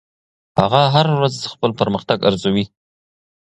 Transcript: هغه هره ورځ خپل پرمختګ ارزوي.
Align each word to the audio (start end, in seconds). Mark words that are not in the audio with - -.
هغه 0.59 0.81
هره 0.93 1.11
ورځ 1.17 1.35
خپل 1.53 1.71
پرمختګ 1.79 2.17
ارزوي. 2.29 2.65